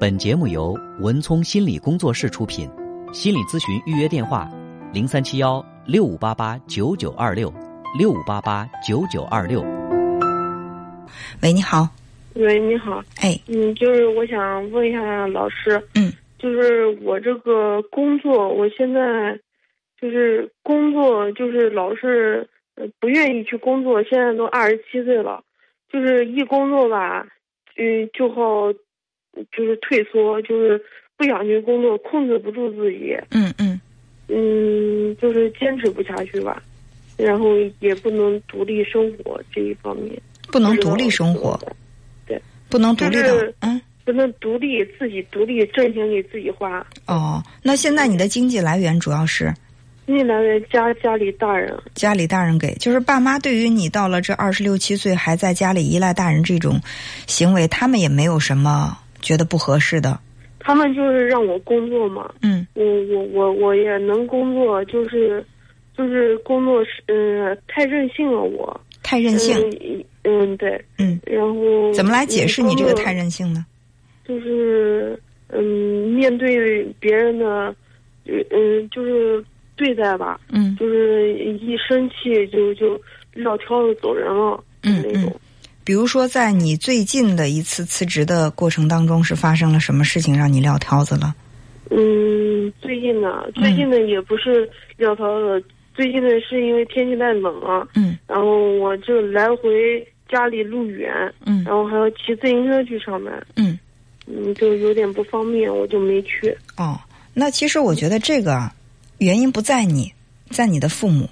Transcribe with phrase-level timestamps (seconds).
[0.00, 2.66] 本节目由文聪心理工作室出品，
[3.12, 4.48] 心理咨询预约电话：
[4.94, 7.52] 零三七幺六五八八九九二六
[7.98, 9.60] 六五八八九九二六。
[11.42, 11.86] 喂，你好。
[12.32, 13.04] 喂，你好。
[13.20, 19.38] 哎，嗯，就是我想问一下老师，嗯，就是我这个工作，我现在
[20.00, 24.02] 就是工作，就是老是呃不愿意去工作。
[24.04, 25.44] 现在都二十七岁了，
[25.92, 27.26] 就是一工作吧，
[27.76, 28.72] 嗯，就好。
[29.56, 30.80] 就是退缩，就是
[31.16, 33.16] 不想去工作，控制不住自己。
[33.30, 33.80] 嗯嗯，
[34.28, 36.62] 嗯，就是坚持不下去吧，
[37.16, 40.20] 然后也不能独立生活这一方面。
[40.50, 41.58] 不能独立生活。
[42.26, 42.40] 对。
[42.68, 43.80] 不能独立的，嗯。
[44.02, 46.84] 不能独立，自己独立挣钱给自己花。
[47.06, 49.52] 哦，那现在你的经济来源主要是？
[50.06, 51.72] 经济来源家家里大人。
[51.94, 56.80] 家里大人给，就是爸妈对于你到了这二十六七岁还在家里依赖大人这种
[57.28, 58.98] 行为，他们也没有什么。
[59.20, 60.18] 觉得不合适的，
[60.58, 62.32] 他们就是让我工作嘛。
[62.42, 65.44] 嗯，我我我我也能工作，就是
[65.96, 69.56] 就是工作是嗯太任性了，我太任性。
[70.22, 70.82] 嗯，对。
[70.98, 73.64] 嗯，然后怎么来解释你这个太任性呢？
[74.26, 75.62] 就是嗯，
[76.10, 77.74] 面对别人的
[78.26, 79.42] 嗯，就是
[79.76, 80.38] 对待吧。
[80.50, 83.00] 嗯，就是一生气就就
[83.32, 84.62] 撂挑子走人了。
[84.82, 85.32] 嗯嗯。
[85.82, 91.34] 比如说，在你最近的一次辞职的过程当中，是发生了什么事情让你撂挑子了？
[91.90, 95.64] 嗯，最近呢，最近呢也不是撂挑子，
[95.94, 97.88] 最近呢是因为天气太冷了。
[97.94, 98.16] 嗯。
[98.28, 101.10] 然后我就来回家里路远。
[101.44, 101.64] 嗯。
[101.64, 103.46] 然后还要骑自行车去上班。
[103.56, 103.76] 嗯。
[104.26, 106.56] 嗯，就有点不方便，我就没去。
[106.76, 107.00] 哦，
[107.34, 108.70] 那其实我觉得这个
[109.18, 110.12] 原因不在你，
[110.50, 111.28] 在你的父母。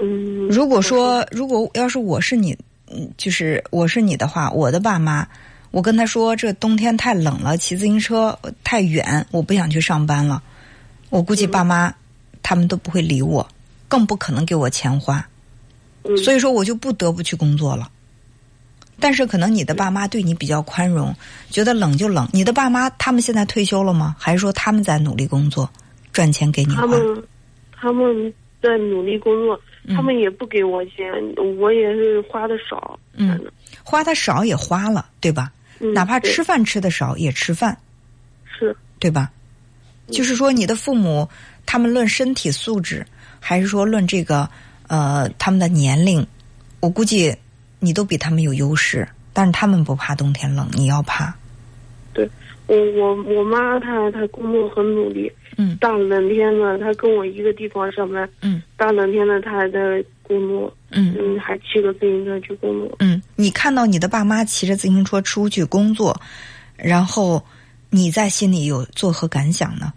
[0.00, 0.48] 嗯。
[0.48, 2.56] 如果说，如果要是我是你。
[2.94, 5.26] 嗯，就是我是你的话，我的爸妈，
[5.70, 10.42] 我跟他说这冬天太冷了，骑自行车太远，我不想去上班了。
[11.10, 11.92] 我估计爸妈
[12.42, 13.46] 他们都不会理我，
[13.88, 15.26] 更不可能给我钱花。
[16.22, 17.90] 所以说，我就不得不去工作了。
[19.00, 21.14] 但是可能你的爸妈对你比较宽容，
[21.50, 22.28] 觉得冷就冷。
[22.32, 24.14] 你的爸妈他们现在退休了吗？
[24.18, 25.68] 还是说他们在努力工作，
[26.12, 26.82] 赚钱给你花？
[26.82, 27.24] 他们
[27.72, 29.60] 他们在努力工作。
[29.88, 31.12] 他们也不给我钱，
[31.58, 32.98] 我也是花的少。
[33.14, 33.40] 嗯，
[33.82, 35.52] 花的少也花了，对吧？
[35.78, 37.76] 哪怕吃饭吃的少也吃饭，
[38.44, 39.30] 是，对吧？
[40.10, 41.28] 就是说，你的父母
[41.66, 43.04] 他们论身体素质，
[43.40, 44.48] 还是说论这个
[44.86, 46.26] 呃他们的年龄，
[46.80, 47.36] 我估计
[47.80, 49.08] 你都比他们有优势。
[49.36, 51.34] 但是他们不怕冬天冷，你要怕。
[52.14, 52.28] 对，
[52.66, 55.30] 我我我妈她她工作很努力。
[55.56, 58.28] 嗯，大冷天的，她跟我一个地方上班。
[58.40, 60.74] 嗯，大冷天的，她还在工作。
[60.90, 62.96] 嗯嗯，还骑个自行车去工作。
[63.00, 66.18] 嗯，你看到你的爸妈骑着自行车出去工作，
[66.76, 67.44] 然后
[67.90, 69.92] 你在心里有作何感想呢？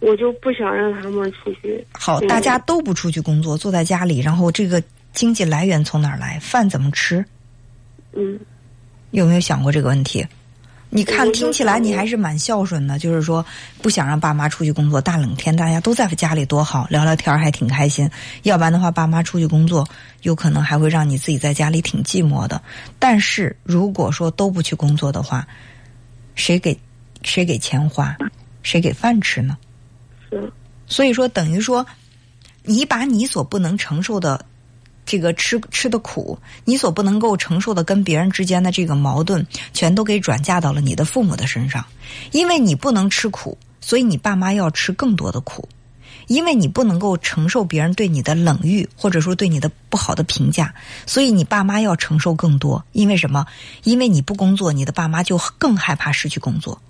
[0.00, 1.84] 我就不想让他们出去。
[1.92, 4.82] 好，大家都不出去工作，坐在家里，然后这个
[5.12, 6.38] 经济来源从哪儿来？
[6.38, 7.24] 饭怎么吃？
[8.12, 8.38] 嗯，
[9.12, 10.24] 有没有想过这个问题？
[10.96, 13.44] 你看，听起来你还是蛮孝顺的，就是说
[13.82, 14.98] 不想让爸妈出去工作。
[14.98, 18.10] 大冷天，大家都在家里多好，聊聊天还挺开心。
[18.44, 19.86] 要不然的话，爸妈出去工作，
[20.22, 22.62] 有可能还会让你自己在家里挺寂寞的。
[22.98, 25.46] 但是如果说都不去工作的话，
[26.34, 26.74] 谁给
[27.22, 28.16] 谁给钱花，
[28.62, 29.58] 谁给饭吃呢？
[30.30, 30.50] 是。
[30.86, 31.86] 所以说，等于说，
[32.62, 34.42] 你把你所不能承受的。
[35.06, 41.84] 这个吃吃的苦，你所不能够承受的跟别人之间的这个矛盾，全都给转嫁到了你的父母的身上。
[42.32, 45.68] 因为你不能吃苦，所以你爸妈要吃更多的苦。
[46.26, 50.74] 因为你不能够承受别人对你的冷遇，或者说对你的不好的评价，
[51.06, 52.84] 所以你爸妈要承受更多。
[52.90, 53.46] 因为什么？
[53.84, 56.82] 因为你不工作，你的爸妈就更害怕失去工作。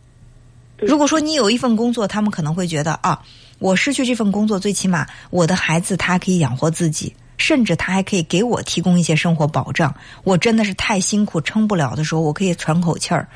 [0.78, 3.20] 如果说你有一份工作，他们可能会觉得啊，
[3.58, 7.14] 我失去这份工作，最起码我的孩子他可以养活自己。
[7.36, 9.94] 甚至他还可以给我提供一些生活保障。
[10.24, 13.28] 我真的是太辛苦撑不了的时候，我可以喘口气儿。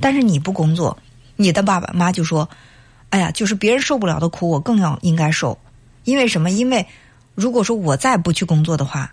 [0.00, 0.96] 但是你不工作，
[1.36, 2.48] 你的爸爸妈妈就说
[3.10, 5.58] ：“哎呀，就是别人受不了的苦，我更要应该受。
[6.04, 6.50] 因为什么？
[6.50, 6.86] 因为
[7.34, 9.12] 如果说我再不去工作的话，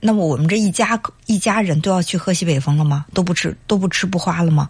[0.00, 3.06] 那么我们这一家一家人都要去喝西北风了吗？
[3.14, 4.68] 都不吃都不吃不花了吗？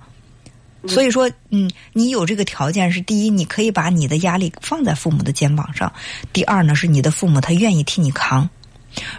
[0.89, 5.91] 所以说，嗯，你有这个条件是第一，你可以把你的压力放在父母的肩膀上；
[6.33, 8.49] 第二呢，是你的父母他愿意替你扛。”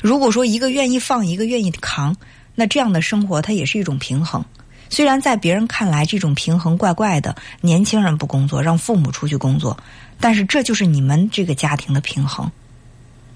[0.02, 2.16] 如果说一个愿意放，一个愿意扛，
[2.56, 4.44] 那这样的生活它也是一种平衡。
[4.90, 9.78] 虽然在别人看来这种平衡怪怪的，年轻人不工作，让父母出去工作，
[10.20, 12.50] 但是这就是你们这个家庭的平衡。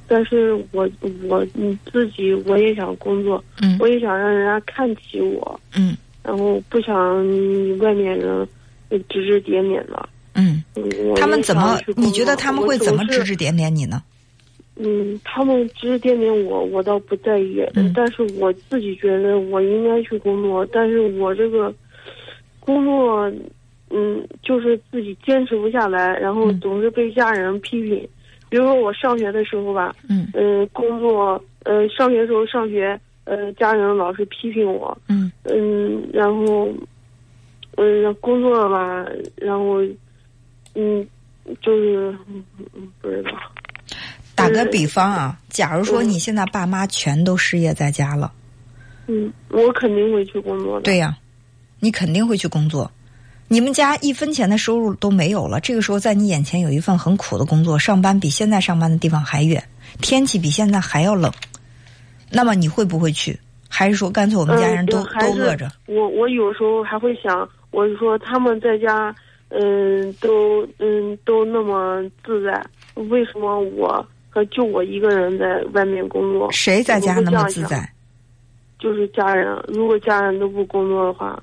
[0.08, 0.90] 但是我
[1.30, 6.96] 我你自己我也想工作，嗯我也想让人家看起我，嗯，然后不想
[7.80, 8.48] 外面人
[9.10, 10.10] 指指点点的。
[10.34, 10.64] 嗯，
[11.18, 14.02] 他们怎么你觉得他们会怎么指指点点你呢？
[14.84, 21.72] 嗯，他们指指点点我，我倒不在意，嗯但是我自己觉得我应该去工作，但是我这个
[22.60, 23.32] 工作，
[23.92, 28.08] 嗯，就是自己坚持不下来，然后嗯总是被家人批评。
[28.50, 36.68] 比如说我上学的时候吧，嗯嗯，工作，呃，上学的时候上学，呃，家人老是批评我，嗯嗯，然后，
[37.78, 39.06] 嗯，工作吧，
[39.38, 39.82] 然后，
[40.76, 41.08] 嗯，
[41.62, 42.14] 就是，
[43.02, 43.32] 不知道。
[44.32, 48.32] 嗯打个比方啊，假如说嗯你现在爸妈全都失业在家了，
[49.08, 50.82] 嗯，我肯定会去工作的。
[50.82, 51.18] 对呀、
[51.80, 52.90] 你肯定会去工作。
[53.48, 59.62] 你们家一分钱的收入都没有了，这个时候在你眼前有一份很苦的工作，上班比现在上班的地方还远，
[60.02, 61.32] 天气比现在还要冷，
[62.30, 63.38] 那么你会不会去？
[63.68, 65.70] 还是说干脆我们家人都、嗯、都饿着？
[65.88, 69.14] 我我有时候还会想，我是说他们在家，
[69.50, 76.52] 嗯，都嗯都那么自在，为什么我和就我一个人在外面工作？
[76.52, 77.88] 谁在家那么自在？
[78.80, 81.40] 就是家人，如果家人都不工作的话，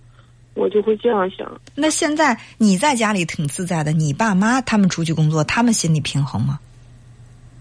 [0.54, 1.48] 我就会这样想。
[1.76, 6.58] 那现在你在家里挺自在的，你爸妈他们出去工作，他们心里平衡吗？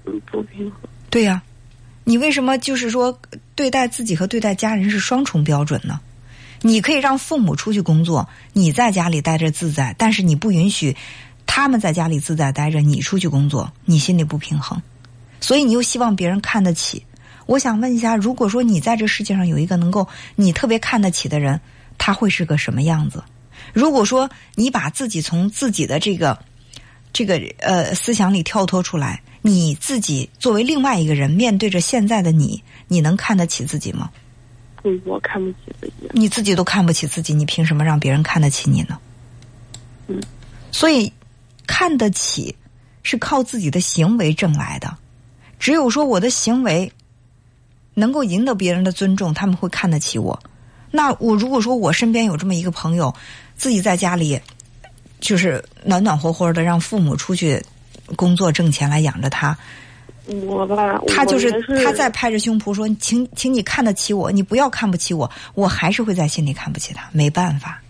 [0.06, 0.79] 嗯，不平衡。
[1.12, 1.44] 对呀、
[2.06, 3.19] 你为什么就是说
[3.53, 6.00] 对待自己和对待家人是双重标准呢？
[6.63, 10.95] 你可以让父母出去工作，你在家里待着自在，但是你不允许
[11.45, 14.81] 他们在家里自在待着，你出去工作，你心里不平衡，
[15.39, 17.04] 所以你又希望别人看得起。
[17.45, 21.60] 我想问一下，如果说你在这世界上有一个能够你特别看得起的人，
[21.98, 23.24] 他会是个什么样子？
[23.74, 26.38] 如果说你把自己从自己的这个
[27.13, 34.10] 这个呃思想里跳脱出来，你自己作为另外一个人，面对着现在的你，你能看得起自己吗？
[34.84, 36.10] 嗯，我看不起自己。
[36.12, 39.00] 你自己都看不起自己，你凭什么让别人看得起你呢？
[40.07, 40.22] 嗯，
[40.72, 41.12] 所以
[41.66, 42.56] 看得起
[43.04, 44.98] 是靠自己的行为挣来的。
[45.59, 46.92] 只有说我的行为
[47.94, 50.39] 能够赢得别人的尊重，他们会看得起我。
[50.92, 53.13] 那我如果说我身边有这么一个朋友，
[53.56, 54.39] 自己在家里
[55.19, 57.62] 就是暖暖和和的，让父母出去
[58.15, 59.57] 工作挣钱来养着他，
[60.45, 61.51] 我吧，他就是
[61.83, 67.81] 他在拍着胸脯说：“请，请你看得起我，你不要看不起我。”我还是会在心里看不起他，没办法。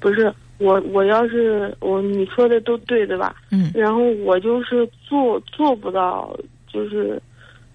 [0.00, 3.34] 不是我，我要是我你说的都对对吧？
[3.50, 6.36] 嗯然后我就是做做不到，
[6.74, 7.22] 就是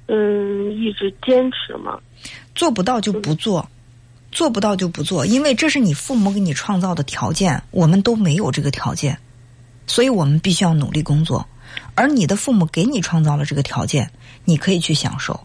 [0.08, 1.98] 嗯，一直坚持嘛。
[2.54, 3.68] 做不到就不做，
[4.32, 9.18] 做不到就不做，因为这是你父母给你创造的条件，我们都没有这个条件，
[9.88, 11.48] 所以我们必须要努力工作。
[11.96, 14.12] 而你的父母给你创造了这个条件，
[14.44, 15.40] 你可以去享受，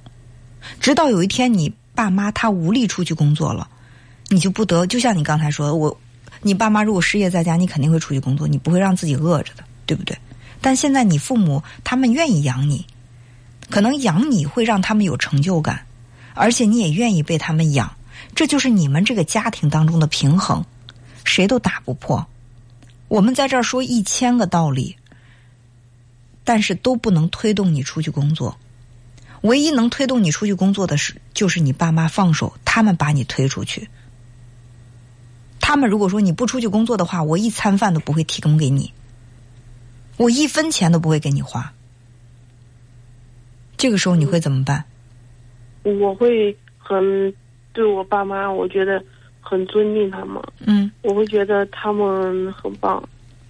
[0.81, 3.69] 直到有一天你爸妈他无力出去工作了，
[4.29, 5.97] 你就不得，就像你刚才说的，我，
[6.43, 10.17] 你爸妈如果失业在家，你肯定会出去工作，你不会让自己饿着的，对不对？
[10.61, 12.87] 但现在你父母他们愿意养你，
[13.75, 15.85] 可能养你会让他们有成就感，
[16.35, 17.93] 而且你也愿意被他们养，
[18.33, 20.65] 这就是你们这个家庭当中的平衡，
[21.25, 22.25] 谁都打不破。
[23.09, 24.95] 我们在这儿说一千个道理，
[26.45, 28.57] 但是都不能推动你出去工作。
[29.41, 33.89] 唯一能推动你出去工作的是，就是你爸妈放手，他们把你推出去。
[35.59, 38.93] 他们如果说你不出去工作的话，我一餐饭都不会提供给你，
[40.17, 41.73] 我一分钱都不会给你花。
[43.77, 44.85] 这个时候你会怎么办？
[45.83, 47.33] 我会很
[47.73, 49.03] 对我爸妈，我觉得
[49.41, 53.03] 很尊敬他们，嗯，我会觉得他们很棒。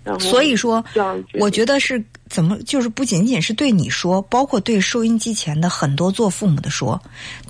[0.03, 0.85] 然后所以说，
[1.41, 7.01] 我觉得是怎么，就是不仅仅是对你说，包括对收音机前的很多做父母的说，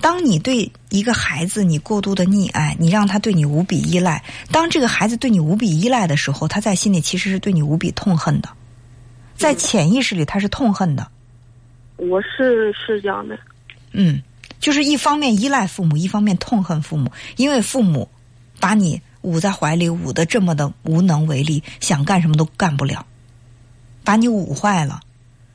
[0.01, 8.49] 当你对一个孩子你过度的溺爱，你让他对你无比依赖，当这个孩子对你无比依赖的时候，他在心里其实是对你无比痛恨的，
[9.35, 11.09] 在潜意识里他是痛恨的。
[11.97, 13.39] 我是是这样的，
[13.93, 14.23] 嗯，
[14.59, 18.09] 就是一方面依赖父母，一方面痛恨父母，因为父母
[18.59, 23.07] 把你捂在怀里，捂得这么的无能为力，想干什么都干不了，
[24.03, 25.01] 把你捂坏了。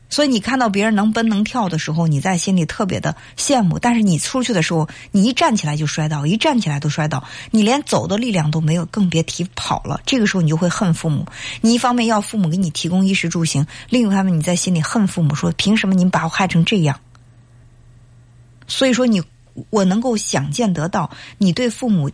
[0.09, 3.77] 所以你看到别人能奔能跳的时候，你在心里特别的羡慕。
[3.77, 10.01] 但是你出去的时候，你一站起来就摔倒，一站起来都摔倒，你连走的力量都没有，更别提跑了。
[10.05, 11.25] 这个时候你就会恨父母。
[11.61, 16.99] 你一方面要父母给你提供衣食住行，另一方面你在心里恨父母，说凭什么你把我害成这样？
[18.67, 19.21] 所以说你，
[19.69, 22.09] 我能够想见得到你对父母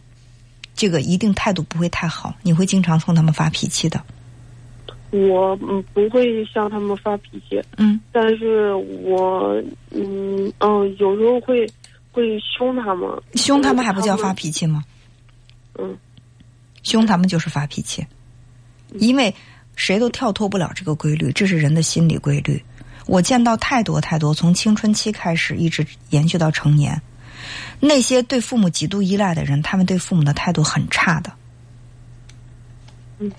[0.75, 4.03] 这个一定态度不会太好，你会经常冲他们发脾气的。
[5.29, 11.65] 我嗯不会向他们发脾气，嗯但是我嗯嗯有时候会
[12.11, 14.83] 会凶他们，凶他们还不叫发脾气吗？
[15.77, 15.97] 嗯，
[16.83, 18.05] 凶他们就是发脾气。
[18.99, 19.33] 因为
[19.75, 22.63] 谁都跳脱不了这个规律，这是人的心理规律。
[23.07, 27.01] 我见到太多太多，从青春期开始一直延续到成年，
[27.79, 31.33] 那些对父母极度依赖的人，他们对父母的态度很差的。
[33.19, 33.31] 嗯，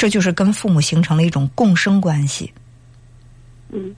[0.00, 2.50] 这就是跟父母形成了一种共生关系。
[3.68, 3.94] 嗯，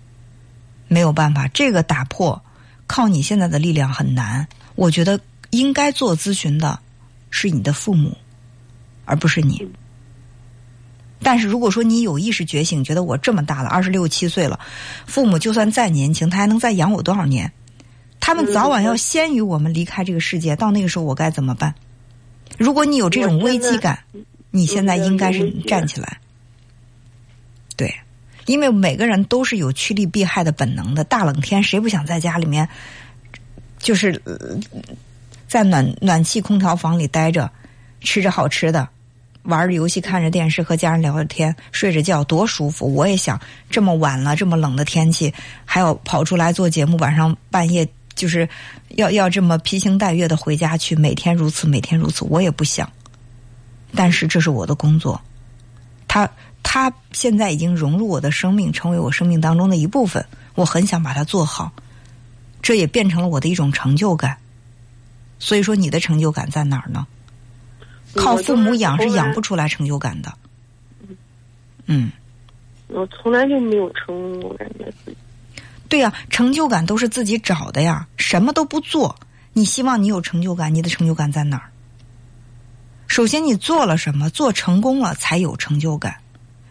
[0.88, 2.42] 没有办法，这个打破
[2.88, 4.44] 靠你现在的力量很难。
[4.74, 6.76] 我觉得应该做咨询的
[7.30, 8.18] 是你的父母，
[9.04, 9.64] 而不是你。
[11.22, 14.58] 但是如果说你有意识觉醒，觉得我这么大了，二十六七岁了，
[15.06, 17.52] 父母就算再年轻，他还能再养我多少年？
[18.18, 21.72] 他们早晚要先于我们离开这个世界，到那个时候我该怎么办？
[22.58, 24.02] 如果你有这种危机感，
[24.52, 26.18] 你现在应该是站起来。
[27.74, 27.92] 对，
[28.46, 31.02] 因为每个人都是有趋利避害的本能的。
[31.02, 32.68] 大冷天，谁不想在家里面，
[33.78, 34.22] 就是
[35.48, 37.50] 在暖暖气空调房里待着，
[38.00, 38.88] 吃着好吃的？
[39.44, 42.94] 玩着游戏，看着电视，和家人聊着天，睡着觉，多舒服！
[42.94, 48.48] 我也想这么晚了，这么冷的天气，还要跑出来做节目，晚上半夜就是
[48.90, 52.88] 要要这么披星戴月的回家去，每天如此，每天如此，我也不想。
[53.94, 55.20] 但是这是我的工作，
[56.08, 56.28] 他
[56.62, 60.24] 他现在已经融入我的生命，成为我生命当中的一部分。
[60.54, 61.72] 我很想把它做好，
[62.60, 64.36] 这也变成了我的一种成就感。
[65.38, 67.06] 所以说，你的成就感在哪儿呢？
[68.14, 70.32] 靠父母养是养不出来成就感的。
[71.86, 72.12] 嗯，
[72.88, 75.16] 我从来就没有成，我感觉自己。
[75.88, 78.06] 对呀，成就感都是自己找的呀。
[78.18, 79.16] 什么都不做，
[79.54, 81.71] 你希望你有成就感，你的成就感在哪儿？
[83.12, 86.16] 首先，你做了什么，做成功了才有成就感。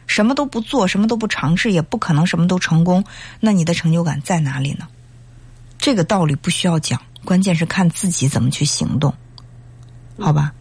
[0.08, 3.06] 什么都不做，什么都不尝试，也不可能什么都成功。
[3.40, 4.88] 那你的成就感在哪里呢？
[5.78, 9.14] 这个道理不需要讲，关键是看自己怎么去行动，
[10.18, 10.52] 好吧？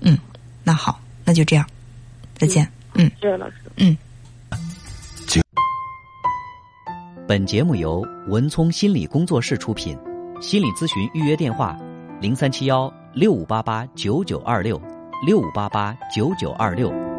[0.00, 0.16] 嗯，
[0.62, 1.66] 那好，那就这样，
[2.38, 2.70] 再见。
[2.94, 3.56] 嗯，谢谢老师。
[3.78, 3.98] 嗯。
[7.26, 9.98] 本节目由文聪心理工作室出品，
[10.40, 11.76] 心理咨询预约电话：
[12.20, 14.80] 零三七幺六五八八九九二六
[15.22, 17.09] 六五八八九九二六。